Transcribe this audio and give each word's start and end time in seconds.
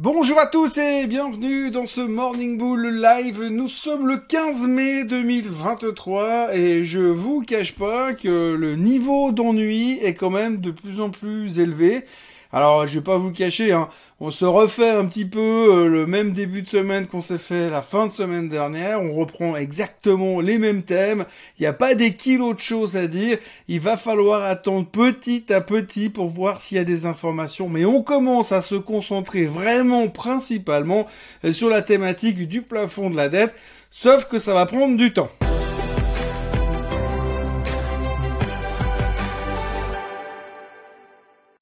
Bonjour 0.00 0.38
à 0.38 0.46
tous 0.46 0.78
et 0.78 1.08
bienvenue 1.08 1.72
dans 1.72 1.84
ce 1.84 2.00
Morning 2.00 2.56
Bull 2.56 3.02
Live. 3.02 3.42
Nous 3.50 3.66
sommes 3.66 4.06
le 4.06 4.18
15 4.18 4.68
mai 4.68 5.02
2023 5.02 6.54
et 6.54 6.84
je 6.84 7.00
vous 7.00 7.40
cache 7.40 7.74
pas 7.74 8.14
que 8.14 8.54
le 8.54 8.76
niveau 8.76 9.32
d'ennui 9.32 9.98
est 10.00 10.14
quand 10.14 10.30
même 10.30 10.60
de 10.60 10.70
plus 10.70 11.00
en 11.00 11.10
plus 11.10 11.58
élevé. 11.58 12.04
Alors, 12.52 12.86
je 12.86 12.94
vais 12.94 13.04
pas 13.04 13.18
vous 13.18 13.30
cacher, 13.30 13.72
hein, 13.72 13.88
on 14.20 14.30
se 14.30 14.46
refait 14.46 14.90
un 14.90 15.04
petit 15.06 15.26
peu 15.26 15.38
euh, 15.38 15.86
le 15.86 16.06
même 16.06 16.32
début 16.32 16.62
de 16.62 16.68
semaine 16.68 17.06
qu'on 17.06 17.20
s'est 17.20 17.38
fait 17.38 17.68
la 17.68 17.82
fin 17.82 18.06
de 18.06 18.10
semaine 18.10 18.48
dernière. 18.48 19.02
On 19.02 19.12
reprend 19.12 19.54
exactement 19.54 20.40
les 20.40 20.56
mêmes 20.56 20.82
thèmes. 20.82 21.24
Il 21.58 21.62
n'y 21.62 21.66
a 21.66 21.74
pas 21.74 21.94
des 21.94 22.14
kilos 22.14 22.56
de 22.56 22.60
choses 22.60 22.96
à 22.96 23.06
dire. 23.06 23.36
Il 23.68 23.80
va 23.80 23.96
falloir 23.96 24.42
attendre 24.42 24.86
petit 24.86 25.52
à 25.52 25.60
petit 25.60 26.08
pour 26.08 26.26
voir 26.28 26.60
s'il 26.60 26.78
y 26.78 26.80
a 26.80 26.84
des 26.84 27.04
informations. 27.04 27.68
Mais 27.68 27.84
on 27.84 28.02
commence 28.02 28.50
à 28.50 28.62
se 28.62 28.76
concentrer 28.76 29.44
vraiment 29.44 30.08
principalement 30.08 31.06
euh, 31.44 31.52
sur 31.52 31.68
la 31.68 31.82
thématique 31.82 32.48
du 32.48 32.62
plafond 32.62 33.10
de 33.10 33.16
la 33.16 33.28
dette. 33.28 33.54
Sauf 33.90 34.26
que 34.26 34.38
ça 34.38 34.54
va 34.54 34.64
prendre 34.64 34.96
du 34.96 35.12
temps. 35.12 35.30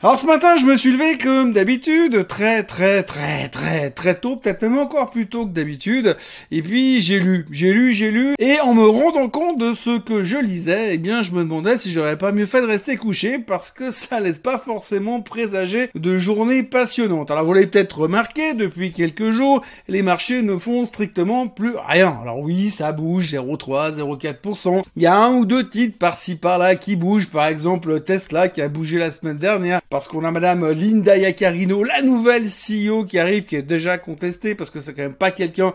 Alors 0.03 0.19
ce 0.19 0.27
matin, 0.27 0.59
je 0.59 0.67
me 0.67 0.77
suis 0.77 0.93
levé 0.93 1.17
comme 1.17 1.55
d'habitude, 1.55 2.27
très 2.27 2.63
très 2.65 3.03
très 3.03 3.49
très 3.49 3.89
très 3.89 4.15
tôt, 4.15 4.37
peut-être 4.37 4.61
même 4.61 4.77
encore 4.77 5.09
plus 5.09 5.27
tôt 5.27 5.47
que 5.47 5.53
d'habitude. 5.53 6.19
Et 6.51 6.61
puis 6.61 7.01
j'ai 7.01 7.19
lu, 7.19 7.47
j'ai 7.51 7.73
lu, 7.73 7.95
j'ai 7.95 8.11
lu, 8.11 8.35
et 8.39 8.61
en 8.61 8.75
me 8.75 8.87
rendant 8.87 9.31
compte 9.31 9.57
de 9.57 9.73
ce 9.73 9.99
que 9.99 10.23
je 10.23 10.37
lisais, 10.37 10.91
eh 10.93 10.99
bien 10.99 11.23
je 11.23 11.31
me 11.31 11.43
demandais 11.43 11.79
si 11.79 11.91
j'aurais 11.91 12.19
pas 12.19 12.31
mieux 12.31 12.45
fait 12.45 12.61
de 12.61 12.67
rester 12.67 12.99
couché 12.99 13.39
parce 13.39 13.71
que 13.71 13.91
ça 13.91 14.21
laisse 14.21 14.39
pas 14.39 14.59
forcément 14.59 15.23
présager 15.23 15.89
de 15.95 16.19
journées 16.19 16.63
passionnantes. 16.63 17.31
Alors 17.31 17.47
vous 17.47 17.55
l'avez 17.55 17.67
peut-être 17.67 18.01
remarqué, 18.01 18.53
depuis 18.53 18.93
quelques 18.93 19.31
jours, 19.31 19.63
les 19.89 20.03
marchés 20.03 20.43
ne 20.43 20.59
font 20.59 20.85
strictement 20.85 21.49
plus 21.49 21.75
rien. 21.89 22.19
Alors 22.21 22.41
oui, 22.41 22.69
ça 22.69 22.93
bouge, 22.93 23.33
0,3, 23.33 23.95
0,4%. 23.95 24.83
Il 24.97 25.03
y 25.03 25.07
a 25.07 25.17
un 25.17 25.33
ou 25.33 25.47
deux 25.47 25.67
titres 25.67 25.97
par-ci 25.97 26.37
par-là 26.37 26.77
qui 26.77 26.97
bougent, 26.97 27.31
par 27.31 27.47
exemple 27.47 27.99
Tesla 28.01 28.51
qui 28.51 28.61
a 28.61 28.69
bougé 28.69 28.99
la 28.99 29.11
semaine 29.11 29.39
dernière 29.39 29.81
parce 29.89 30.09
qu'on 30.09 30.25
a 30.25 30.31
Madame 30.31 30.71
Linda 30.73 31.17
Yacarino, 31.17 31.85
la 31.85 32.03
nouvelle 32.03 32.45
CEO 32.45 33.05
qui 33.05 33.19
arrive, 33.19 33.45
qui 33.45 33.57
est 33.57 33.63
déjà 33.63 33.99
contestée, 33.99 34.55
parce 34.55 34.71
que 34.71 34.81
c'est 34.81 34.95
quand 34.95 35.03
même 35.03 35.15
pas 35.15 35.31
quelqu'un 35.31 35.73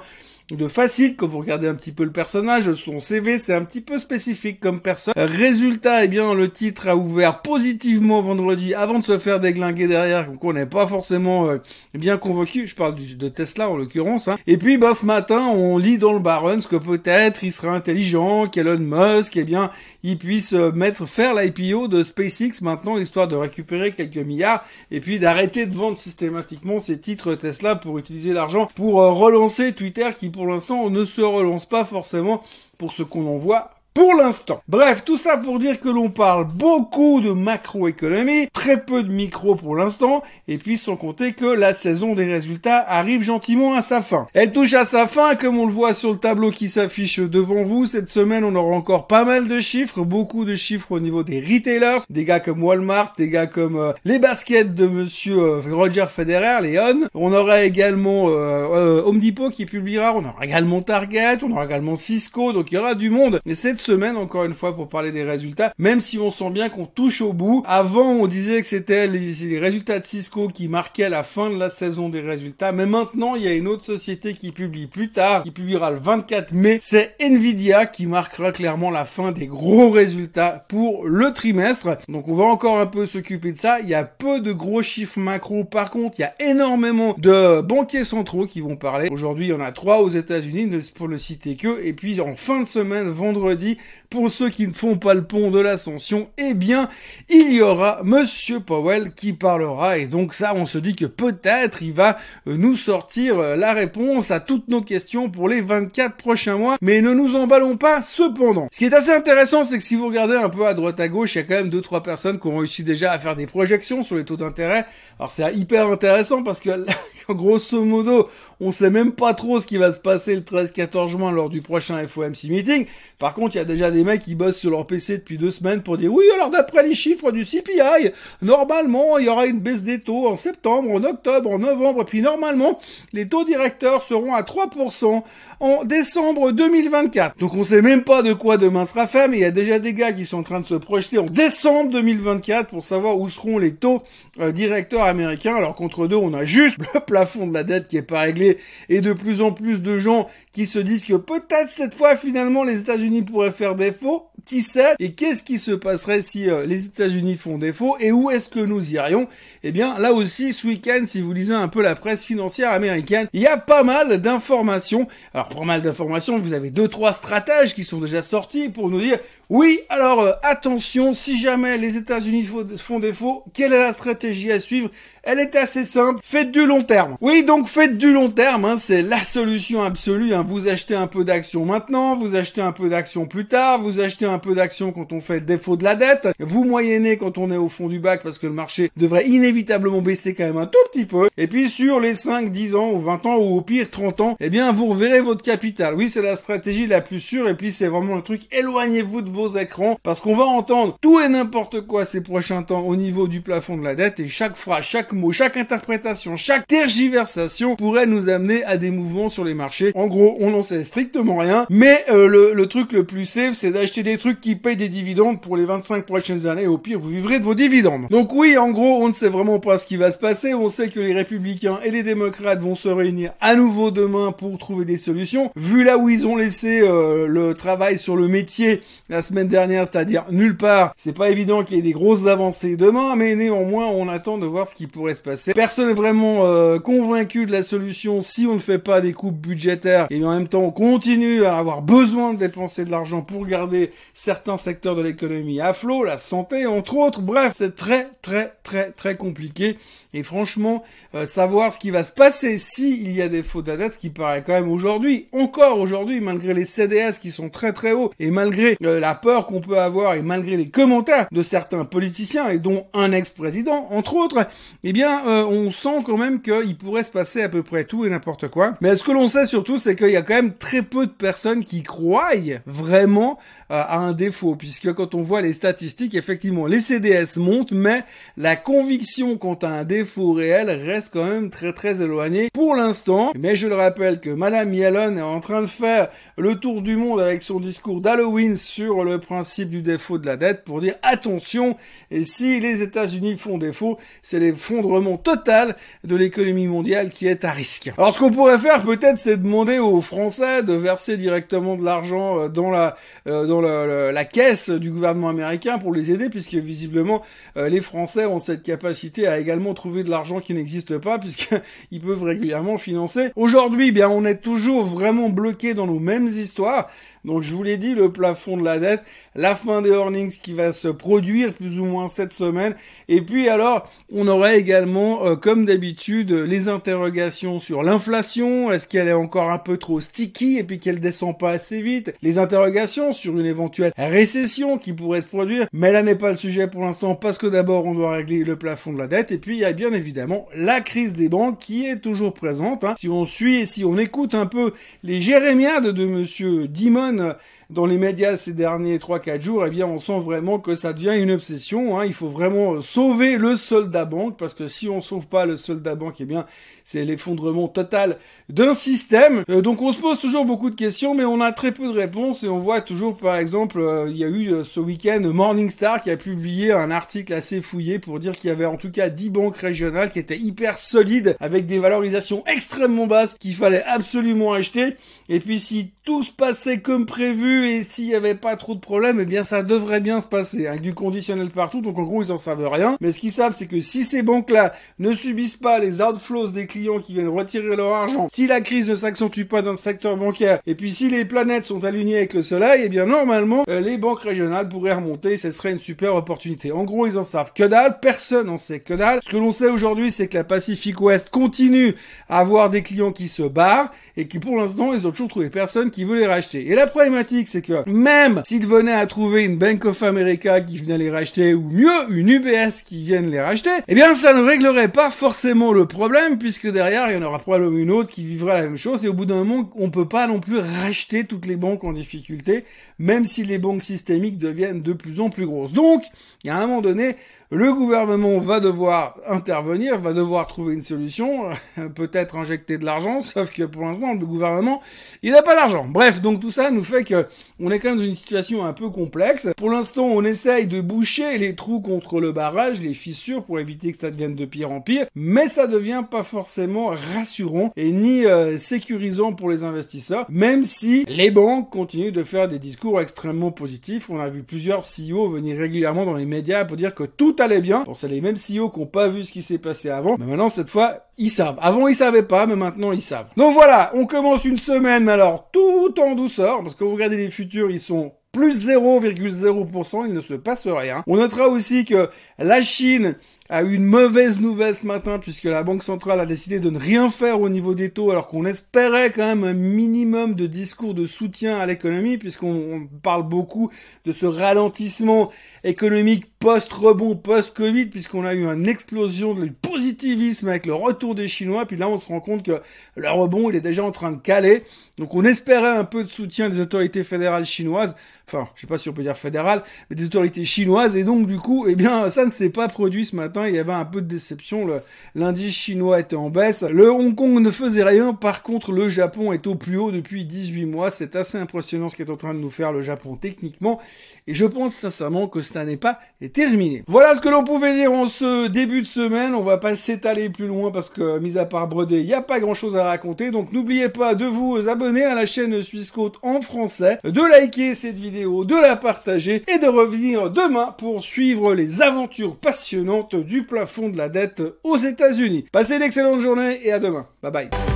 de 0.55 0.67
facile 0.67 1.15
quand 1.15 1.27
vous 1.27 1.39
regardez 1.39 1.67
un 1.67 1.75
petit 1.75 1.91
peu 1.91 2.03
le 2.03 2.11
personnage. 2.11 2.73
Son 2.73 2.99
CV, 2.99 3.37
c'est 3.37 3.53
un 3.53 3.63
petit 3.63 3.81
peu 3.81 3.97
spécifique 3.97 4.59
comme 4.59 4.81
personne. 4.81 5.13
Résultat, 5.15 6.03
eh 6.03 6.07
bien, 6.07 6.33
le 6.33 6.49
titre 6.49 6.87
a 6.87 6.95
ouvert 6.95 7.41
positivement 7.41 8.21
vendredi 8.21 8.73
avant 8.73 8.99
de 8.99 9.05
se 9.05 9.17
faire 9.17 9.39
déglinguer 9.39 9.87
derrière, 9.87 10.27
donc 10.27 10.43
on 10.43 10.53
n'est 10.53 10.65
pas 10.65 10.87
forcément 10.87 11.47
euh, 11.47 11.57
bien 11.93 12.17
convoqué. 12.17 12.65
Je 12.65 12.75
parle 12.75 12.95
de 12.95 13.29
Tesla 13.29 13.69
en 13.69 13.77
l'occurrence. 13.77 14.27
Hein. 14.27 14.37
Et 14.47 14.57
puis, 14.57 14.77
ben, 14.77 14.93
ce 14.93 15.05
matin, 15.05 15.47
on 15.47 15.77
lit 15.77 15.97
dans 15.97 16.13
le 16.13 16.19
Barons 16.19 16.59
que 16.69 16.75
peut-être 16.75 17.43
il 17.43 17.51
sera 17.51 17.73
intelligent, 17.73 18.47
qu'Elon 18.47 18.79
Musk, 18.79 19.37
eh 19.37 19.43
bien, 19.43 19.71
il 20.03 20.17
puisse 20.17 20.53
euh, 20.53 20.71
mettre, 20.71 21.05
faire 21.05 21.33
l'IPO 21.33 21.87
de 21.87 22.03
SpaceX 22.03 22.61
maintenant, 22.61 22.97
histoire 22.97 23.27
de 23.27 23.35
récupérer 23.35 23.91
quelques 23.91 24.17
milliards, 24.17 24.63
et 24.89 24.99
puis 24.99 25.19
d'arrêter 25.19 25.65
de 25.65 25.75
vendre 25.75 25.97
systématiquement 25.97 26.79
ces 26.79 26.99
titres 26.99 27.35
Tesla 27.35 27.75
pour 27.75 27.97
utiliser 27.97 28.33
l'argent 28.33 28.69
pour 28.75 29.01
euh, 29.01 29.11
relancer 29.11 29.73
Twitter 29.73 30.09
qui 30.17 30.29
pour 30.29 30.40
l'instant 30.45 30.89
ne 30.89 31.05
se 31.05 31.21
relance 31.21 31.65
pas 31.65 31.85
forcément 31.85 32.41
pour 32.77 32.91
ce 32.91 33.03
qu'on 33.03 33.27
en 33.27 33.37
voit 33.37 33.71
pour 33.93 34.13
l'instant. 34.13 34.61
Bref, 34.67 35.03
tout 35.03 35.17
ça 35.17 35.37
pour 35.37 35.59
dire 35.59 35.79
que 35.79 35.89
l'on 35.89 36.09
parle 36.09 36.47
beaucoup 36.47 37.19
de 37.21 37.31
macroéconomie, 37.31 38.47
très 38.53 38.81
peu 38.81 39.03
de 39.03 39.11
micro 39.11 39.55
pour 39.55 39.75
l'instant, 39.75 40.23
et 40.47 40.57
puis 40.57 40.77
sans 40.77 40.95
compter 40.95 41.33
que 41.33 41.45
la 41.45 41.73
saison 41.73 42.15
des 42.15 42.25
résultats 42.25 42.79
arrive 42.79 43.21
gentiment 43.21 43.73
à 43.73 43.81
sa 43.81 44.01
fin. 44.01 44.27
Elle 44.33 44.51
touche 44.51 44.73
à 44.73 44.85
sa 44.85 45.07
fin, 45.07 45.35
comme 45.35 45.59
on 45.59 45.65
le 45.65 45.73
voit 45.73 45.93
sur 45.93 46.11
le 46.11 46.17
tableau 46.17 46.51
qui 46.51 46.69
s'affiche 46.69 47.19
devant 47.19 47.63
vous. 47.63 47.85
Cette 47.85 48.07
semaine, 48.07 48.43
on 48.43 48.55
aura 48.55 48.75
encore 48.75 49.07
pas 49.07 49.25
mal 49.25 49.47
de 49.47 49.59
chiffres, 49.59 50.01
beaucoup 50.01 50.45
de 50.45 50.55
chiffres 50.55 50.93
au 50.93 50.99
niveau 50.99 51.23
des 51.23 51.41
retailers, 51.41 51.99
des 52.09 52.23
gars 52.23 52.39
comme 52.39 52.63
Walmart, 52.63 53.13
des 53.17 53.29
gars 53.29 53.47
comme 53.47 53.75
euh, 53.75 53.91
les 54.05 54.19
baskets 54.19 54.73
de 54.73 54.87
monsieur 54.87 55.37
euh, 55.37 55.61
Roger 55.69 56.05
Federer, 56.09 56.61
Léon. 56.61 57.07
On 57.13 57.33
aura 57.33 57.63
également 57.63 58.27
euh, 58.29 59.01
Home 59.03 59.19
Depot 59.19 59.49
qui 59.49 59.65
publiera, 59.65 60.13
on 60.15 60.25
aura 60.25 60.45
également 60.45 60.81
Target, 60.81 61.39
on 61.43 61.51
aura 61.51 61.65
également 61.65 61.95
Cisco, 61.95 62.53
donc 62.53 62.71
il 62.71 62.75
y 62.75 62.77
aura 62.77 62.95
du 62.95 63.09
monde. 63.09 63.41
Et 63.45 63.55
cette 63.55 63.80
semaine, 63.81 64.17
encore 64.17 64.45
une 64.45 64.53
fois, 64.53 64.75
pour 64.75 64.89
parler 64.89 65.11
des 65.11 65.23
résultats, 65.23 65.73
même 65.77 66.01
si 66.01 66.17
on 66.17 66.31
sent 66.31 66.49
bien 66.51 66.69
qu'on 66.69 66.85
touche 66.85 67.21
au 67.21 67.33
bout. 67.33 67.63
Avant, 67.67 68.09
on 68.11 68.27
disait 68.27 68.61
que 68.61 68.67
c'était 68.67 69.07
les, 69.07 69.59
résultats 69.59 69.99
de 69.99 70.05
Cisco 70.05 70.47
qui 70.47 70.67
marquaient 70.67 71.09
la 71.09 71.23
fin 71.23 71.49
de 71.49 71.57
la 71.57 71.69
saison 71.69 72.09
des 72.09 72.21
résultats, 72.21 72.71
mais 72.71 72.85
maintenant, 72.85 73.35
il 73.35 73.43
y 73.43 73.47
a 73.47 73.53
une 73.53 73.67
autre 73.67 73.83
société 73.83 74.33
qui 74.33 74.51
publie 74.51 74.87
plus 74.87 75.11
tard, 75.11 75.43
qui 75.43 75.51
publiera 75.51 75.91
le 75.91 75.99
24 75.99 76.53
mai, 76.53 76.79
c'est 76.81 77.15
Nvidia 77.19 77.85
qui 77.85 78.07
marquera 78.07 78.51
clairement 78.51 78.91
la 78.91 79.05
fin 79.05 79.31
des 79.31 79.47
gros 79.47 79.89
résultats 79.89 80.65
pour 80.67 81.05
le 81.05 81.33
trimestre. 81.33 81.97
Donc 82.07 82.27
on 82.27 82.35
va 82.35 82.45
encore 82.45 82.79
un 82.79 82.85
peu 82.85 83.05
s'occuper 83.05 83.51
de 83.51 83.57
ça. 83.57 83.79
Il 83.79 83.89
y 83.89 83.93
a 83.93 84.03
peu 84.03 84.39
de 84.39 84.51
gros 84.51 84.81
chiffres 84.81 85.19
macro. 85.19 85.63
Par 85.63 85.89
contre, 85.89 86.19
il 86.19 86.21
y 86.21 86.25
a 86.25 86.33
énormément 86.39 87.15
de 87.17 87.61
banquiers 87.61 88.03
centraux 88.03 88.45
qui 88.45 88.61
vont 88.61 88.75
parler. 88.75 89.09
Aujourd'hui, 89.09 89.45
il 89.45 89.49
y 89.49 89.53
en 89.53 89.61
a 89.61 89.71
trois 89.71 90.01
aux 90.01 90.09
États-Unis, 90.09 90.69
pour 90.93 91.09
ne 91.09 91.17
citer 91.17 91.55
que. 91.55 91.83
Et 91.83 91.93
puis 91.93 92.19
en 92.21 92.35
fin 92.35 92.61
de 92.61 92.67
semaine, 92.67 93.09
vendredi, 93.09 93.70
pour 94.09 94.31
ceux 94.31 94.49
qui 94.49 94.67
ne 94.67 94.73
font 94.73 94.97
pas 94.97 95.13
le 95.13 95.23
pont 95.23 95.51
de 95.51 95.59
l'ascension, 95.59 96.29
eh 96.37 96.53
bien, 96.53 96.89
il 97.29 97.53
y 97.53 97.61
aura 97.61 98.01
Monsieur 98.03 98.59
Powell 98.59 99.13
qui 99.13 99.33
parlera. 99.33 99.97
Et 99.97 100.05
donc 100.05 100.33
ça, 100.33 100.53
on 100.55 100.65
se 100.65 100.77
dit 100.77 100.95
que 100.95 101.05
peut-être 101.05 101.81
il 101.81 101.93
va 101.93 102.17
euh, 102.47 102.57
nous 102.57 102.75
sortir 102.75 103.39
euh, 103.39 103.55
la 103.55 103.73
réponse 103.73 104.31
à 104.31 104.39
toutes 104.39 104.67
nos 104.67 104.81
questions 104.81 105.29
pour 105.29 105.47
les 105.47 105.61
24 105.61 106.15
prochains 106.15 106.57
mois. 106.57 106.77
Mais 106.81 107.01
ne 107.01 107.13
nous 107.13 107.35
emballons 107.35 107.77
pas 107.77 108.01
cependant. 108.01 108.67
Ce 108.71 108.79
qui 108.79 108.85
est 108.85 108.93
assez 108.93 109.11
intéressant, 109.11 109.63
c'est 109.63 109.77
que 109.77 109.83
si 109.83 109.95
vous 109.95 110.07
regardez 110.07 110.35
un 110.35 110.49
peu 110.49 110.65
à 110.65 110.73
droite 110.73 110.99
à 110.99 111.07
gauche, 111.07 111.35
il 111.35 111.39
y 111.39 111.41
a 111.41 111.43
quand 111.43 111.55
même 111.55 111.69
deux 111.69 111.81
trois 111.81 112.03
personnes 112.03 112.39
qui 112.39 112.47
ont 112.47 112.57
réussi 112.57 112.83
déjà 112.83 113.11
à 113.11 113.19
faire 113.19 113.35
des 113.35 113.47
projections 113.47 114.03
sur 114.03 114.15
les 114.15 114.25
taux 114.25 114.37
d'intérêt. 114.37 114.85
Alors 115.19 115.31
c'est 115.31 115.53
hyper 115.55 115.87
intéressant 115.87 116.43
parce 116.43 116.59
que 116.59 116.85
grosso 117.29 117.83
modo, 117.83 118.29
on 118.59 118.71
sait 118.71 118.89
même 118.89 119.13
pas 119.13 119.33
trop 119.33 119.59
ce 119.59 119.67
qui 119.67 119.77
va 119.77 119.91
se 119.91 119.99
passer 119.99 120.35
le 120.35 120.41
13-14 120.41 121.07
juin 121.07 121.31
lors 121.31 121.49
du 121.49 121.61
prochain 121.61 122.05
FOMC 122.07 122.45
meeting. 122.49 122.85
Par 123.19 123.33
contre, 123.33 123.55
il 123.55 123.57
y 123.57 123.60
a 123.60 123.60
déjà 123.65 123.91
des 123.91 124.03
mecs 124.03 124.23
qui 124.23 124.35
bossent 124.35 124.57
sur 124.57 124.71
leur 124.71 124.87
PC 124.87 125.17
depuis 125.17 125.37
deux 125.37 125.51
semaines 125.51 125.81
pour 125.81 125.97
dire 125.97 126.13
oui, 126.13 126.25
alors 126.35 126.49
d'après 126.49 126.83
les 126.83 126.93
chiffres 126.93 127.31
du 127.31 127.45
CPI, 127.45 128.11
normalement, 128.41 129.17
il 129.17 129.25
y 129.25 129.29
aura 129.29 129.45
une 129.45 129.59
baisse 129.59 129.83
des 129.83 129.99
taux 129.99 130.27
en 130.27 130.35
septembre, 130.35 130.91
en 130.91 131.03
octobre, 131.03 131.49
en 131.49 131.59
novembre, 131.59 132.01
et 132.01 132.05
puis 132.05 132.21
normalement, 132.21 132.79
les 133.13 133.27
taux 133.27 133.43
directeurs 133.43 134.01
seront 134.03 134.33
à 134.33 134.41
3% 134.41 135.23
en 135.59 135.83
décembre 135.83 136.51
2024. 136.51 137.37
Donc 137.37 137.55
on 137.55 137.63
sait 137.63 137.81
même 137.81 138.03
pas 138.03 138.23
de 138.23 138.33
quoi 138.33 138.57
demain 138.57 138.85
sera 138.85 139.07
fait, 139.07 139.27
mais 139.27 139.37
il 139.37 139.41
y 139.41 139.45
a 139.45 139.51
déjà 139.51 139.79
des 139.79 139.93
gars 139.93 140.11
qui 140.11 140.25
sont 140.25 140.39
en 140.39 140.43
train 140.43 140.59
de 140.59 140.65
se 140.65 140.75
projeter 140.75 141.17
en 141.17 141.27
décembre 141.27 141.91
2024 141.91 142.69
pour 142.69 142.83
savoir 142.83 143.19
où 143.19 143.29
seront 143.29 143.59
les 143.59 143.75
taux 143.75 144.01
euh, 144.39 144.51
directeurs 144.51 145.03
américains. 145.03 145.55
Alors 145.55 145.75
contre 145.75 146.07
deux, 146.07 146.15
on 146.15 146.33
a 146.33 146.45
juste 146.45 146.77
le 146.79 146.99
plafond 147.05 147.47
de 147.47 147.53
la 147.53 147.63
dette 147.63 147.87
qui 147.87 147.97
est 147.97 148.01
pas 148.01 148.21
réglé 148.21 148.57
et 148.89 149.01
de 149.01 149.13
plus 149.13 149.41
en 149.41 149.51
plus 149.51 149.81
de 149.81 149.99
gens 149.99 150.27
qui 150.53 150.65
se 150.65 150.79
disent 150.79 151.03
que 151.03 151.13
peut-être 151.13 151.69
cette 151.69 151.93
fois 151.93 152.15
finalement 152.15 152.63
les 152.63 152.79
États-Unis 152.79 153.21
pourraient 153.21 153.50
faire 153.51 153.75
défaut. 153.75 154.27
Qui 154.45 154.63
sait? 154.63 154.95
Et 154.97 155.13
qu'est-ce 155.13 155.43
qui 155.43 155.59
se 155.59 155.71
passerait 155.71 156.21
si 156.21 156.49
euh, 156.49 156.65
les 156.65 156.85
États-Unis 156.85 157.37
font 157.37 157.59
défaut 157.59 157.95
Et 157.99 158.11
où 158.11 158.31
est-ce 158.31 158.49
que 158.49 158.59
nous 158.59 158.91
irions? 158.91 159.27
Eh 159.63 159.71
bien 159.71 159.99
là 159.99 160.13
aussi 160.13 160.51
ce 160.51 160.65
week-end, 160.65 161.03
si 161.07 161.21
vous 161.21 161.31
lisez 161.31 161.53
un 161.53 161.67
peu 161.67 161.83
la 161.83 161.95
presse 161.95 162.25
financière 162.25 162.71
américaine, 162.71 163.27
il 163.33 163.41
y 163.41 163.47
a 163.47 163.57
pas 163.57 163.83
mal 163.83 164.19
d'informations. 164.19 165.07
Alors 165.33 165.49
pas 165.49 165.63
mal 165.63 165.83
d'informations, 165.83 166.39
vous 166.39 166.53
avez 166.53 166.71
deux 166.71 166.87
trois 166.87 167.13
stratèges 167.13 167.75
qui 167.75 167.83
sont 167.83 167.99
déjà 167.99 168.23
sortis 168.23 168.69
pour 168.69 168.89
nous 168.89 168.99
dire 168.99 169.19
oui, 169.51 169.81
alors 169.89 170.21
euh, 170.21 170.31
attention, 170.43 171.13
si 171.13 171.35
jamais 171.35 171.77
les 171.77 171.97
États-Unis 171.97 172.47
font 172.77 172.99
défaut, 173.01 173.43
quelle 173.53 173.73
est 173.73 173.79
la 173.79 173.91
stratégie 173.91 174.49
à 174.49 174.61
suivre? 174.61 174.89
Elle 175.23 175.39
est 175.39 175.55
assez 175.55 175.83
simple, 175.83 176.19
faites 176.23 176.51
du 176.51 176.65
long 176.65 176.81
terme. 176.81 177.17
Oui, 177.21 177.43
donc 177.43 177.67
faites 177.67 177.97
du 177.97 178.11
long 178.11 178.31
terme, 178.31 178.65
hein, 178.65 178.75
c'est 178.77 179.03
la 179.03 179.19
solution 179.19 179.83
absolue. 179.83 180.33
Hein. 180.33 180.43
Vous 180.47 180.67
achetez 180.67 180.95
un 180.95 181.05
peu 181.05 181.23
d'actions 181.23 181.63
maintenant, 181.65 182.15
vous 182.15 182.35
achetez 182.35 182.61
un 182.61 182.71
peu 182.71 182.89
d'actions 182.89 183.27
plus 183.27 183.45
tard, 183.45 183.81
vous 183.81 183.99
achetez 183.99 184.25
un 184.25 184.39
peu 184.39 184.55
d'actions 184.55 184.93
quand 184.93 185.11
on 185.11 185.19
fait 185.19 185.41
défaut 185.41 185.75
de 185.75 185.83
la 185.83 185.95
dette, 185.95 186.29
vous 186.39 186.63
moyennez 186.63 187.17
quand 187.17 187.37
on 187.37 187.51
est 187.51 187.57
au 187.57 187.67
fond 187.67 187.87
du 187.87 187.99
bac 187.99 188.23
parce 188.23 188.39
que 188.39 188.47
le 188.47 188.53
marché 188.53 188.89
devrait 188.97 189.27
inévitablement 189.27 190.01
baisser 190.01 190.33
quand 190.33 190.45
même 190.45 190.57
un 190.57 190.65
tout 190.65 190.79
petit 190.91 191.05
peu. 191.05 191.29
Et 191.37 191.47
puis 191.47 191.69
sur 191.69 191.99
les 191.99 192.15
5, 192.15 192.49
10 192.49 192.73
ans 192.75 192.91
ou 192.91 192.99
20 193.01 193.25
ans 193.25 193.35
ou 193.35 193.57
au 193.57 193.61
pire 193.61 193.89
30 193.91 194.21
ans, 194.21 194.37
eh 194.39 194.49
bien 194.49 194.71
vous 194.71 194.87
reverrez 194.87 195.19
votre 195.19 195.43
capital. 195.43 195.93
Oui, 195.93 196.07
c'est 196.07 196.23
la 196.23 196.37
stratégie 196.37 196.87
la 196.87 197.01
plus 197.01 197.19
sûre 197.19 197.47
et 197.47 197.53
puis 197.53 197.69
c'est 197.69 197.89
vraiment 197.89 198.15
un 198.15 198.21
truc, 198.21 198.47
éloignez-vous 198.51 199.21
de 199.21 199.29
vos 199.29 199.40
écrans 199.49 199.97
parce 200.03 200.21
qu'on 200.21 200.35
va 200.35 200.43
entendre 200.43 200.97
tout 201.01 201.19
et 201.19 201.27
n'importe 201.27 201.81
quoi 201.81 202.05
ces 202.05 202.21
prochains 202.21 202.63
temps 202.63 202.81
au 202.81 202.95
niveau 202.95 203.27
du 203.27 203.41
plafond 203.41 203.77
de 203.77 203.83
la 203.83 203.95
dette 203.95 204.19
et 204.19 204.27
chaque 204.27 204.55
phrase, 204.55 204.85
chaque 204.85 205.13
mot, 205.13 205.31
chaque 205.31 205.57
interprétation, 205.57 206.35
chaque 206.35 206.67
tergiversation 206.67 207.75
pourrait 207.75 208.05
nous 208.05 208.29
amener 208.29 208.63
à 208.63 208.77
des 208.77 208.91
mouvements 208.91 209.29
sur 209.29 209.43
les 209.43 209.53
marchés. 209.53 209.91
En 209.95 210.07
gros, 210.07 210.37
on 210.39 210.51
n'en 210.51 210.63
sait 210.63 210.83
strictement 210.83 211.37
rien, 211.37 211.65
mais 211.69 212.03
euh, 212.09 212.53
le, 212.53 212.65
truc 212.67 212.93
le 212.93 213.03
plus 213.03 213.25
safe, 213.25 213.53
c'est 213.53 213.71
d'acheter 213.71 214.03
des 214.03 214.17
trucs 214.17 214.39
qui 214.39 214.55
payent 214.55 214.77
des 214.77 214.89
dividendes 214.89 215.41
pour 215.41 215.57
les 215.57 215.65
25 215.65 216.05
prochaines 216.05 216.47
années. 216.47 216.67
Au 216.67 216.77
pire, 216.77 216.99
vous 216.99 217.09
vivrez 217.09 217.39
de 217.39 217.43
vos 217.43 217.55
dividendes. 217.55 218.07
Donc 218.09 218.33
oui, 218.33 218.57
en 218.57 218.69
gros, 218.71 219.03
on 219.03 219.07
ne 219.07 219.13
sait 219.13 219.29
vraiment 219.29 219.59
pas 219.59 219.77
ce 219.77 219.85
qui 219.85 219.97
va 219.97 220.11
se 220.11 220.17
passer. 220.17 220.53
On 220.53 220.69
sait 220.69 220.89
que 220.89 220.99
les 220.99 221.13
républicains 221.13 221.79
et 221.83 221.91
les 221.91 222.03
démocrates 222.03 222.59
vont 222.59 222.75
se 222.75 222.89
réunir 222.89 223.33
à 223.41 223.55
nouveau 223.55 223.91
demain 223.91 224.31
pour 224.31 224.57
trouver 224.57 224.85
des 224.85 224.97
solutions. 224.97 225.51
Vu 225.55 225.83
là 225.83 225.97
où 225.97 226.09
ils 226.09 226.27
ont 226.27 226.35
laissé 226.35 226.81
euh, 226.81 227.27
le 227.27 227.53
travail 227.53 227.97
sur 227.97 228.15
le 228.15 228.27
métier 228.27 228.81
la 229.09 229.21
dernière, 229.31 229.85
c'est-à-dire 229.85 230.25
nulle 230.31 230.57
part, 230.57 230.93
c'est 230.95 231.15
pas 231.15 231.29
évident 231.29 231.63
qu'il 231.63 231.77
y 231.77 231.79
ait 231.79 231.83
des 231.83 231.91
grosses 231.91 232.27
avancées 232.27 232.77
demain, 232.77 233.15
mais 233.15 233.35
néanmoins, 233.35 233.87
on 233.87 234.07
attend 234.07 234.37
de 234.37 234.45
voir 234.45 234.67
ce 234.67 234.75
qui 234.75 234.87
pourrait 234.87 235.15
se 235.15 235.21
passer. 235.21 235.53
Personne 235.53 235.87
n'est 235.87 235.93
vraiment 235.93 236.45
euh, 236.45 236.79
convaincu 236.79 237.45
de 237.45 237.51
la 237.51 237.63
solution 237.63 238.21
si 238.21 238.45
on 238.47 238.55
ne 238.55 238.59
fait 238.59 238.79
pas 238.79 239.01
des 239.01 239.13
coupes 239.13 239.39
budgétaires 239.39 240.07
et 240.09 240.23
en 240.23 240.31
même 240.31 240.47
temps 240.47 240.61
on 240.61 240.71
continue 240.71 241.45
à 241.45 241.57
avoir 241.57 241.81
besoin 241.81 242.33
de 242.33 242.39
dépenser 242.39 242.85
de 242.85 242.91
l'argent 242.91 243.21
pour 243.21 243.45
garder 243.45 243.91
certains 244.13 244.57
secteurs 244.57 244.95
de 244.95 245.01
l'économie 245.01 245.59
à 245.61 245.73
flot, 245.73 246.03
la 246.03 246.17
santé 246.17 246.65
entre 246.65 246.97
autres. 246.97 247.21
Bref, 247.21 247.53
c'est 247.55 247.75
très 247.75 248.09
très 248.21 248.53
très 248.63 248.91
très 248.91 249.15
compliqué 249.15 249.77
et 250.13 250.23
franchement, 250.23 250.83
euh, 251.15 251.25
savoir 251.25 251.71
ce 251.71 251.79
qui 251.79 251.89
va 251.89 252.03
se 252.03 252.11
passer 252.11 252.57
s'il 252.57 253.11
y 253.11 253.21
a 253.21 253.29
des 253.29 253.43
fautes 253.43 253.69
à 253.69 253.77
dette, 253.77 253.97
qui 253.97 254.09
paraît 254.09 254.43
quand 254.45 254.53
même 254.53 254.69
aujourd'hui, 254.69 255.27
encore 255.31 255.79
aujourd'hui, 255.79 256.19
malgré 256.19 256.53
les 256.53 256.65
CDS 256.65 257.19
qui 257.21 257.31
sont 257.31 257.49
très 257.49 257.71
très 257.71 257.93
hauts 257.93 258.11
et 258.19 258.29
malgré 258.29 258.77
euh, 258.83 258.99
la 258.99 259.15
peur 259.21 259.45
qu'on 259.45 259.61
peut 259.61 259.79
avoir 259.79 260.15
et 260.15 260.21
malgré 260.21 260.57
les 260.57 260.69
commentaires 260.69 261.27
de 261.31 261.43
certains 261.43 261.85
politiciens 261.85 262.49
et 262.49 262.57
dont 262.57 262.85
un 262.93 263.11
ex-président 263.11 263.87
entre 263.91 264.15
autres, 264.15 264.47
eh 264.83 264.93
bien 264.93 265.25
euh, 265.27 265.45
on 265.45 265.69
sent 265.71 266.03
quand 266.05 266.17
même 266.17 266.41
qu'il 266.41 266.77
pourrait 266.77 267.03
se 267.03 267.11
passer 267.11 267.41
à 267.43 267.49
peu 267.49 267.63
près 267.63 267.85
tout 267.85 268.05
et 268.05 268.09
n'importe 268.09 268.49
quoi. 268.49 268.73
Mais 268.81 268.95
ce 268.95 269.03
que 269.03 269.11
l'on 269.11 269.27
sait 269.27 269.45
surtout, 269.45 269.77
c'est 269.77 269.95
qu'il 269.95 270.09
y 270.09 270.17
a 270.17 270.21
quand 270.21 270.35
même 270.35 270.53
très 270.53 270.81
peu 270.81 271.05
de 271.05 271.11
personnes 271.11 271.63
qui 271.63 271.83
croient 271.83 272.31
vraiment 272.65 273.37
à 273.69 273.97
un 273.99 274.13
défaut, 274.13 274.55
puisque 274.55 274.93
quand 274.93 275.15
on 275.15 275.21
voit 275.21 275.41
les 275.41 275.53
statistiques, 275.53 276.15
effectivement, 276.15 276.65
les 276.65 276.79
CDS 276.79 277.37
montent, 277.37 277.71
mais 277.71 278.03
la 278.37 278.55
conviction 278.55 279.37
quant 279.37 279.55
à 279.55 279.67
un 279.67 279.83
défaut 279.83 280.33
réel 280.33 280.69
reste 280.69 281.11
quand 281.13 281.25
même 281.25 281.49
très 281.49 281.73
très 281.73 282.01
éloignée 282.01 282.49
pour 282.53 282.75
l'instant. 282.75 283.31
Mais 283.37 283.55
je 283.55 283.67
le 283.67 283.75
rappelle 283.75 284.19
que 284.19 284.29
Madame 284.29 284.73
Yellen 284.73 285.17
est 285.17 285.21
en 285.21 285.39
train 285.39 285.61
de 285.61 285.67
faire 285.67 286.09
le 286.37 286.55
tour 286.55 286.81
du 286.81 286.95
monde 286.95 287.19
avec 287.19 287.41
son 287.41 287.59
discours 287.59 288.01
d'Halloween 288.01 288.55
sur 288.55 289.00
le 289.03 289.19
principe 289.19 289.69
du 289.69 289.81
défaut 289.81 290.17
de 290.17 290.25
la 290.25 290.37
dette 290.37 290.63
pour 290.63 290.81
dire 290.81 290.95
attention, 291.03 291.75
et 292.09 292.23
si 292.23 292.59
les 292.59 292.81
États-Unis 292.81 293.37
font 293.37 293.57
défaut, 293.57 293.97
c'est 294.21 294.39
l'effondrement 294.39 295.17
total 295.17 295.75
de 296.03 296.15
l'économie 296.15 296.67
mondiale 296.67 297.09
qui 297.09 297.27
est 297.27 297.45
à 297.45 297.51
risque. 297.51 297.91
Alors 297.97 298.13
ce 298.13 298.19
qu'on 298.19 298.31
pourrait 298.31 298.59
faire 298.59 298.83
peut-être 298.83 299.17
c'est 299.17 299.37
demander 299.37 299.79
aux 299.79 300.01
Français 300.01 300.63
de 300.63 300.73
verser 300.73 301.17
directement 301.17 301.75
de 301.75 301.83
l'argent 301.83 302.39
euh, 302.39 302.47
dans 302.47 302.69
la 302.71 302.95
euh, 303.27 303.45
dans 303.45 303.61
la, 303.61 304.25
caisse 304.25 304.69
du 304.69 304.91
gouvernement 304.91 305.29
américain 305.29 305.77
pour 305.77 305.93
les 305.93 306.11
aider 306.11 306.29
puisque 306.29 306.53
visiblement 306.53 307.21
euh, 307.57 307.69
les 307.69 307.81
Français 307.81 308.25
ont 308.25 308.39
cette 308.39 308.63
capacité 308.63 309.27
à 309.27 309.39
également 309.39 309.73
trouver 309.73 310.03
de 310.03 310.09
l'argent 310.09 310.39
qui 310.39 310.53
n'existe 310.53 310.97
pas 310.99 311.17
puisqu'ils 311.19 312.01
peuvent 312.01 312.23
régulièrement 312.23 312.77
financer. 312.77 313.31
Aujourd'hui, 313.35 313.89
eh 313.89 313.91
bien 313.91 314.09
on 314.09 314.25
est 314.25 314.37
toujours 314.37 314.85
vraiment 314.85 315.29
bloqué 315.29 315.73
dans 315.73 315.87
nos 315.87 315.99
mêmes 315.99 316.27
histoires. 316.27 316.89
Donc 317.25 317.43
je 317.43 317.53
vous 317.53 317.63
l'ai 317.63 317.77
dit, 317.77 317.93
le 317.93 318.11
plafond 318.11 318.57
de 318.57 318.63
la 318.63 318.79
dette, 318.79 319.01
la 319.35 319.55
fin 319.55 319.81
des 319.81 319.89
earnings 319.89 320.31
qui 320.31 320.53
va 320.53 320.71
se 320.71 320.87
produire 320.87 321.53
plus 321.53 321.79
ou 321.79 321.85
moins 321.85 322.07
cette 322.07 322.33
semaine. 322.33 322.75
Et 323.07 323.21
puis 323.21 323.47
alors, 323.47 323.89
on 324.11 324.27
aurait 324.27 324.59
également, 324.59 325.25
euh, 325.25 325.35
comme 325.35 325.65
d'habitude, 325.65 326.31
les 326.31 326.67
interrogations 326.67 327.59
sur 327.59 327.83
l'inflation. 327.83 328.71
Est-ce 328.71 328.87
qu'elle 328.87 329.07
est 329.07 329.13
encore 329.13 329.51
un 329.51 329.57
peu 329.57 329.77
trop 329.77 329.99
sticky 329.99 330.57
et 330.57 330.63
puis 330.63 330.79
qu'elle 330.79 330.99
descend 330.99 331.37
pas 331.37 331.51
assez 331.51 331.81
vite? 331.81 332.13
Les 332.21 332.37
interrogations 332.37 333.13
sur 333.13 333.37
une 333.37 333.45
éventuelle 333.45 333.93
récession 333.97 334.77
qui 334.77 334.93
pourrait 334.93 335.21
se 335.21 335.27
produire. 335.27 335.67
Mais 335.73 335.91
là 335.91 336.03
n'est 336.03 336.15
pas 336.15 336.31
le 336.31 336.37
sujet 336.37 336.67
pour 336.67 336.81
l'instant 336.81 337.15
parce 337.15 337.37
que 337.37 337.47
d'abord 337.47 337.85
on 337.85 337.93
doit 337.93 338.13
régler 338.13 338.43
le 338.43 338.55
plafond 338.55 338.93
de 338.93 338.97
la 338.97 339.07
dette. 339.07 339.31
Et 339.31 339.37
puis 339.37 339.55
il 339.55 339.59
y 339.59 339.65
a 339.65 339.73
bien 339.73 339.93
évidemment 339.93 340.47
la 340.55 340.81
crise 340.81 341.13
des 341.13 341.29
banques 341.29 341.59
qui 341.59 341.85
est 341.85 341.97
toujours 341.97 342.33
présente. 342.33 342.83
Hein. 342.83 342.95
Si 342.99 343.09
on 343.09 343.25
suit 343.25 343.57
et 343.57 343.65
si 343.65 343.85
on 343.85 343.97
écoute 343.97 344.35
un 344.35 344.45
peu 344.45 344.73
les 345.03 345.21
jérémiades 345.21 345.87
de 345.87 346.05
monsieur 346.05 346.67
Dimon, 346.67 347.10
personne 347.11 347.21
euh, 347.21 347.33
dans 347.71 347.85
les 347.85 347.97
médias 347.97 348.37
ces 348.37 348.53
derniers 348.53 348.97
3-4 348.97 349.41
jours, 349.41 349.65
eh 349.65 349.69
bien, 349.69 349.87
on 349.87 349.97
sent 349.97 350.19
vraiment 350.19 350.59
que 350.59 350.75
ça 350.75 350.93
devient 350.93 351.21
une 351.21 351.31
obsession. 351.31 351.97
Hein. 351.97 352.05
Il 352.05 352.13
faut 352.13 352.27
vraiment 352.27 352.81
sauver 352.81 353.37
le 353.37 353.55
soldat 353.55 354.05
banque, 354.05 354.37
parce 354.37 354.53
que 354.53 354.67
si 354.67 354.89
on 354.89 355.01
sauve 355.01 355.27
pas 355.27 355.45
le 355.45 355.55
soldat 355.55 355.95
banque, 355.95 356.19
eh 356.19 356.25
bien, 356.25 356.45
c'est 356.83 357.05
l'effondrement 357.05 357.67
total 357.67 358.17
d'un 358.49 358.73
système. 358.73 359.43
Euh, 359.49 359.61
donc 359.61 359.81
on 359.81 359.91
se 359.91 359.99
pose 359.99 360.19
toujours 360.19 360.45
beaucoup 360.45 360.69
de 360.69 360.75
questions, 360.75 361.15
mais 361.15 361.23
on 361.23 361.39
a 361.39 361.51
très 361.51 361.71
peu 361.71 361.85
de 361.85 361.97
réponses 361.97 362.43
et 362.43 362.49
on 362.49 362.59
voit 362.59 362.81
toujours, 362.81 363.17
par 363.17 363.37
exemple, 363.37 363.79
euh, 363.79 364.09
il 364.09 364.17
y 364.17 364.25
a 364.25 364.27
eu 364.27 364.51
euh, 364.51 364.63
ce 364.63 364.79
week-end 364.79 365.21
Morningstar 365.21 366.01
qui 366.01 366.11
a 366.11 366.17
publié 366.17 366.73
un 366.73 366.91
article 366.91 367.33
assez 367.33 367.61
fouillé 367.61 367.99
pour 367.99 368.19
dire 368.19 368.35
qu'il 368.35 368.49
y 368.49 368.51
avait 368.51 368.65
en 368.65 368.75
tout 368.75 368.91
cas 368.91 369.09
10 369.09 369.29
banques 369.29 369.57
régionales 369.57 370.09
qui 370.09 370.19
étaient 370.19 370.37
hyper 370.37 370.77
solides 370.77 371.37
avec 371.39 371.65
des 371.65 371.79
valorisations 371.79 372.43
extrêmement 372.45 373.07
basses 373.07 373.35
qu'il 373.39 373.55
fallait 373.55 373.83
absolument 373.83 374.53
acheter. 374.53 374.95
Et 375.29 375.39
puis 375.39 375.59
si 375.59 375.91
tout 376.03 376.23
se 376.23 376.31
passait 376.31 376.79
comme 376.79 377.05
prévu 377.05 377.60
et 377.65 377.83
s'il 377.83 378.07
n'y 378.07 378.15
avait 378.15 378.35
pas 378.35 378.55
trop 378.55 378.75
de 378.75 378.79
problèmes, 378.79 379.19
eh 379.19 379.25
bien 379.25 379.43
ça 379.43 379.63
devrait 379.63 379.99
bien 379.99 380.21
se 380.21 380.27
passer, 380.27 380.67
avec 380.67 380.81
du 380.81 380.93
conditionnel 380.93 381.49
partout, 381.49 381.81
donc 381.81 381.97
en 381.97 382.03
gros 382.03 382.23
ils 382.23 382.31
en 382.31 382.37
savent 382.37 382.67
rien. 382.67 382.97
Mais 383.01 383.11
ce 383.11 383.19
qu'ils 383.19 383.31
savent 383.31 383.53
c'est 383.57 383.67
que 383.67 383.79
si 383.79 384.03
ces 384.03 384.21
banques-là 384.21 384.73
ne 384.99 385.13
subissent 385.13 385.57
pas 385.57 385.79
les 385.79 386.01
outflows 386.01 386.49
des 386.49 386.67
clients 386.67 386.99
qui 386.99 387.13
viennent 387.13 387.27
retirer 387.27 387.75
leur 387.75 387.93
argent, 387.93 388.27
si 388.31 388.47
la 388.47 388.61
crise 388.61 388.89
ne 388.89 388.95
s'accentue 388.95 389.43
pas 389.43 389.61
dans 389.61 389.71
le 389.71 389.75
secteur 389.75 390.17
bancaire, 390.17 390.59
et 390.65 390.75
puis 390.75 390.91
si 390.91 391.09
les 391.09 391.25
planètes 391.25 391.65
sont 391.65 391.83
alignées 391.83 392.17
avec 392.17 392.33
le 392.33 392.41
soleil, 392.41 392.83
eh 392.85 392.89
bien 392.89 393.05
normalement 393.05 393.63
euh, 393.69 393.79
les 393.79 393.97
banques 393.97 394.21
régionales 394.21 394.69
pourraient 394.69 394.93
remonter, 394.93 395.37
ce 395.37 395.51
serait 395.51 395.71
une 395.71 395.79
super 395.79 396.15
opportunité. 396.15 396.71
En 396.71 396.83
gros 396.83 397.07
ils 397.07 397.17
en 397.17 397.23
savent 397.23 397.53
que 397.53 397.63
dalle, 397.63 397.99
personne 398.01 398.47
n'en 398.47 398.57
sait 398.57 398.79
que 398.79 398.93
dalle. 398.93 399.19
Ce 399.23 399.29
que 399.29 399.37
l'on 399.37 399.51
sait 399.51 399.69
aujourd'hui 399.69 400.11
c'est 400.11 400.27
que 400.27 400.37
la 400.37 400.43
Pacific 400.43 400.99
West 401.01 401.29
continue 401.29 401.95
à 402.29 402.39
avoir 402.39 402.69
des 402.69 402.81
clients 402.81 403.11
qui 403.11 403.27
se 403.27 403.43
barrent, 403.43 403.91
et 404.17 404.27
qui 404.27 404.39
pour 404.39 404.57
l'instant 404.57 404.93
ils 404.93 405.07
ont 405.07 405.11
toujours 405.11 405.29
trouvé 405.29 405.49
personne 405.49 405.91
qui 405.91 406.03
veut 406.03 406.17
les 406.17 406.27
racheter. 406.27 406.67
Et 406.67 406.75
la 406.75 406.87
problématique, 406.87 407.47
c'est 407.51 407.61
que 407.61 407.87
même 407.89 408.41
s'ils 408.45 408.65
venaient 408.65 408.93
à 408.93 409.05
trouver 409.05 409.43
une 409.43 409.57
Bank 409.57 409.83
of 409.85 410.01
America 410.03 410.61
qui 410.61 410.77
venait 410.77 410.97
les 410.97 411.11
racheter, 411.11 411.53
ou 411.53 411.69
mieux, 411.69 411.89
une 412.09 412.29
UBS 412.29 412.83
qui 412.85 413.03
vienne 413.03 413.29
les 413.29 413.41
racheter, 413.41 413.69
eh 413.87 413.93
bien, 413.93 414.13
ça 414.13 414.33
ne 414.33 414.41
réglerait 414.41 414.87
pas 414.87 415.11
forcément 415.11 415.73
le 415.73 415.85
problème, 415.85 416.37
puisque 416.37 416.71
derrière, 416.71 417.11
il 417.11 417.15
y 417.15 417.17
en 417.17 417.23
aura 417.23 417.39
probablement 417.39 417.77
une 417.77 417.91
autre 417.91 418.09
qui 418.09 418.23
vivra 418.23 418.55
la 418.55 418.61
même 418.61 418.77
chose, 418.77 419.03
et 419.03 419.09
au 419.09 419.13
bout 419.13 419.25
d'un 419.25 419.43
moment, 419.43 419.69
on 419.75 419.89
peut 419.89 420.07
pas 420.07 420.27
non 420.27 420.39
plus 420.39 420.59
racheter 420.59 421.25
toutes 421.25 421.45
les 421.45 421.57
banques 421.57 421.83
en 421.83 421.91
difficulté, 421.93 422.63
même 422.99 423.25
si 423.25 423.43
les 423.43 423.57
banques 423.57 423.83
systémiques 423.83 424.37
deviennent 424.37 424.81
de 424.81 424.93
plus 424.93 425.19
en 425.19 425.29
plus 425.29 425.45
grosses. 425.45 425.73
Donc, 425.73 426.03
il 426.43 426.47
y 426.47 426.49
a 426.49 426.57
un 426.57 426.67
moment 426.67 426.81
donné, 426.81 427.17
le 427.53 427.73
gouvernement 427.73 428.39
va 428.39 428.61
devoir 428.61 429.17
intervenir, 429.27 429.99
va 429.99 430.13
devoir 430.13 430.47
trouver 430.47 430.73
une 430.73 430.81
solution, 430.81 431.49
peut-être 431.95 432.37
injecter 432.37 432.77
de 432.77 432.85
l'argent, 432.85 433.19
sauf 433.19 433.51
que 433.51 433.63
pour 433.63 433.81
l'instant, 433.81 434.13
le 434.13 434.25
gouvernement, 434.25 434.81
il 435.21 435.33
n'a 435.33 435.41
pas 435.41 435.55
d'argent. 435.55 435.85
Bref, 435.85 436.21
donc 436.21 436.39
tout 436.39 436.51
ça 436.51 436.71
nous 436.71 436.85
fait 436.85 437.03
que 437.03 437.27
on 437.59 437.69
est 437.69 437.79
quand 437.79 437.89
même 437.89 437.97
dans 437.97 438.05
une 438.05 438.15
situation 438.15 438.65
un 438.65 438.71
peu 438.71 438.89
complexe. 438.89 439.49
Pour 439.57 439.69
l'instant, 439.69 440.05
on 440.05 440.23
essaye 440.23 440.65
de 440.65 440.79
boucher 440.79 441.37
les 441.37 441.53
trous 441.53 441.81
contre 441.81 442.21
le 442.21 442.31
barrage, 442.31 442.79
les 442.79 442.93
fissures, 442.93 443.43
pour 443.43 443.59
éviter 443.59 443.91
que 443.91 443.97
ça 443.97 444.11
devienne 444.11 444.35
de 444.35 444.45
pire 444.45 444.71
en 444.71 444.79
pire, 444.79 445.07
mais 445.13 445.49
ça 445.49 445.67
devient 445.67 446.03
pas 446.09 446.23
forcément 446.23 446.93
rassurant 447.15 447.73
et 447.75 447.91
ni 447.91 448.25
euh, 448.25 448.57
sécurisant 448.57 449.33
pour 449.33 449.49
les 449.49 449.65
investisseurs, 449.65 450.25
même 450.29 450.63
si 450.63 451.03
les 451.09 451.31
banques 451.31 451.69
continuent 451.69 452.13
de 452.13 452.23
faire 452.23 452.47
des 452.47 452.59
discours 452.59 453.01
extrêmement 453.01 453.51
positifs. 453.51 454.09
On 454.09 454.21
a 454.21 454.29
vu 454.29 454.43
plusieurs 454.43 454.83
CEO 454.83 455.27
venir 455.27 455.57
régulièrement 455.57 456.05
dans 456.05 456.15
les 456.15 456.25
médias 456.25 456.63
pour 456.63 456.77
dire 456.77 456.95
que 456.95 457.03
tout 457.03 457.40
allait 457.41 457.61
bien. 457.61 457.83
Bon, 457.83 457.93
c'est 457.93 458.07
les 458.07 458.21
mêmes 458.21 458.35
CEO 458.35 458.69
qui 458.69 458.79
n'ont 458.79 458.85
pas 458.85 459.07
vu 459.07 459.23
ce 459.23 459.31
qui 459.31 459.41
s'est 459.41 459.57
passé 459.57 459.89
avant. 459.89 460.17
Mais 460.17 460.25
maintenant, 460.25 460.49
cette 460.49 460.69
fois, 460.69 461.07
ils 461.17 461.29
savent. 461.29 461.57
Avant, 461.61 461.87
ils 461.87 461.95
savaient 461.95 462.23
pas, 462.23 462.45
mais 462.45 462.55
maintenant, 462.55 462.91
ils 462.91 463.01
savent. 463.01 463.27
Donc 463.37 463.53
voilà, 463.53 463.91
on 463.93 464.05
commence 464.05 464.45
une 464.45 464.57
semaine, 464.57 465.03
mais 465.03 465.13
alors, 465.13 465.49
tout 465.51 465.99
en 465.99 466.15
douceur, 466.15 466.61
parce 466.61 466.75
que 466.75 466.83
vous 466.83 466.93
regardez 466.93 467.17
les 467.17 467.29
futurs, 467.29 467.69
ils 467.69 467.79
sont 467.79 468.13
plus 468.31 468.69
0,0%, 468.69 470.05
il 470.07 470.13
ne 470.13 470.21
se 470.21 470.33
passe 470.33 470.67
rien. 470.67 471.03
On 471.07 471.17
notera 471.17 471.49
aussi 471.49 471.83
que 471.83 472.09
la 472.37 472.61
Chine 472.61 473.15
a 473.51 473.63
eu 473.63 473.73
une 473.73 473.83
mauvaise 473.83 474.39
nouvelle 474.39 474.77
ce 474.77 474.87
matin 474.87 475.19
puisque 475.19 475.43
la 475.43 475.61
Banque 475.61 475.83
centrale 475.83 476.21
a 476.21 476.25
décidé 476.25 476.59
de 476.59 476.69
ne 476.69 476.79
rien 476.79 477.11
faire 477.11 477.41
au 477.41 477.49
niveau 477.49 477.75
des 477.75 477.89
taux 477.89 478.09
alors 478.09 478.27
qu'on 478.27 478.45
espérait 478.45 479.11
quand 479.11 479.25
même 479.25 479.43
un 479.43 479.51
minimum 479.51 480.35
de 480.35 480.47
discours 480.47 480.93
de 480.93 481.05
soutien 481.05 481.57
à 481.59 481.65
l'économie 481.65 482.17
puisqu'on 482.17 482.87
parle 483.03 483.27
beaucoup 483.27 483.69
de 484.05 484.13
ce 484.13 484.25
ralentissement 484.25 485.33
économique 485.65 486.31
post-rebond, 486.41 487.15
post-Covid, 487.15 487.85
puisqu'on 487.85 488.25
a 488.25 488.33
eu 488.33 488.45
une 488.45 488.67
explosion 488.67 489.35
de 489.35 489.47
positivisme 489.61 490.47
avec 490.47 490.65
le 490.65 490.73
retour 490.73 491.13
des 491.13 491.27
Chinois, 491.27 491.67
puis 491.67 491.77
là 491.77 491.87
on 491.87 491.99
se 491.99 492.07
rend 492.07 492.19
compte 492.19 492.43
que 492.43 492.59
le 492.95 493.09
rebond 493.09 493.51
il 493.51 493.55
est 493.55 493.61
déjà 493.61 493.83
en 493.83 493.91
train 493.91 494.11
de 494.11 494.17
caler, 494.17 494.63
donc 494.97 495.13
on 495.13 495.23
espérait 495.23 495.77
un 495.77 495.83
peu 495.83 496.03
de 496.03 496.09
soutien 496.09 496.49
des 496.49 496.59
autorités 496.59 497.03
fédérales 497.03 497.45
chinoises, 497.45 497.95
enfin 498.27 498.49
je 498.55 498.61
sais 498.61 498.67
pas 498.67 498.79
si 498.79 498.89
on 498.89 498.93
peut 498.93 499.03
dire 499.03 499.17
fédérales, 499.17 499.61
mais 499.89 499.95
des 499.95 500.05
autorités 500.05 500.45
chinoises, 500.45 500.95
et 500.95 501.03
donc 501.03 501.27
du 501.27 501.37
coup, 501.37 501.67
eh 501.67 501.75
bien 501.75 502.09
ça 502.09 502.25
ne 502.25 502.31
s'est 502.31 502.49
pas 502.49 502.67
produit 502.67 503.05
ce 503.05 503.15
matin, 503.15 503.40
il 503.49 503.55
y 503.55 503.59
avait 503.59 503.71
un 503.71 503.85
peu 503.85 504.01
de 504.01 504.07
déception, 504.07 504.67
l'indice 505.15 505.53
chinois 505.53 505.99
était 505.99 506.15
en 506.15 506.29
baisse, 506.29 506.63
le 506.63 506.91
Hong 506.91 507.15
Kong 507.15 507.39
ne 507.39 507.51
faisait 507.51 507.83
rien, 507.83 508.13
par 508.13 508.43
contre 508.43 508.71
le 508.71 508.89
Japon 508.89 509.31
est 509.31 509.47
au 509.47 509.55
plus 509.55 509.77
haut 509.77 509.91
depuis 509.91 510.25
18 510.25 510.65
mois, 510.65 510.91
c'est 510.91 511.15
assez 511.15 511.37
impressionnant 511.37 511.89
ce 511.89 511.95
qu'est 511.95 512.09
en 512.09 512.17
train 512.17 512.33
de 512.33 512.39
nous 512.39 512.51
faire 512.51 512.73
le 512.73 512.81
Japon 512.81 513.15
techniquement, 513.15 513.79
et 514.27 514.33
je 514.33 514.45
pense 514.45 514.75
sincèrement 514.75 515.27
que 515.27 515.41
ça 515.41 515.65
n'est 515.65 515.77
pas 515.77 515.99
terminé. 516.33 516.83
Voilà 516.87 517.15
ce 517.15 517.21
que 517.21 517.29
l'on 517.29 517.43
pouvait 517.43 517.73
dire 517.73 517.91
en 517.91 518.07
ce 518.07 518.47
début 518.47 518.81
de 518.81 518.85
semaine. 518.85 519.33
On 519.33 519.41
va 519.41 519.57
pas 519.57 519.75
s'étaler 519.75 520.29
plus 520.29 520.47
loin 520.47 520.71
parce 520.71 520.89
que, 520.89 521.17
mis 521.19 521.37
à 521.37 521.45
part 521.45 521.67
Bredé, 521.67 522.01
il 522.01 522.05
n'y 522.05 522.13
a 522.13 522.21
pas 522.21 522.39
grand 522.39 522.53
chose 522.53 522.75
à 522.75 522.83
raconter. 522.83 523.31
Donc 523.31 523.51
n'oubliez 523.51 523.89
pas 523.89 524.13
de 524.13 524.25
vous 524.25 524.69
abonner 524.69 525.03
à 525.03 525.15
la 525.15 525.25
chaîne 525.25 525.61
Suisse 525.61 525.91
en 526.21 526.41
français, 526.41 526.99
de 527.03 527.21
liker 527.21 527.73
cette 527.73 527.97
vidéo, 527.97 528.45
de 528.45 528.55
la 528.55 528.75
partager 528.75 529.43
et 529.53 529.57
de 529.57 529.67
revenir 529.67 530.29
demain 530.29 530.73
pour 530.77 531.03
suivre 531.03 531.53
les 531.53 531.81
aventures 531.81 532.35
passionnantes 532.35 533.15
du 533.31 533.43
plafond 533.43 533.87
de 533.87 533.97
la 533.97 534.09
dette 534.09 534.43
aux 534.61 534.75
États-Unis. 534.75 535.45
Passez 535.53 535.77
une 535.77 535.83
excellente 535.83 536.19
journée 536.19 536.59
et 536.67 536.73
à 536.73 536.79
demain. 536.79 537.07
Bye 537.23 537.31
bye. 537.31 537.70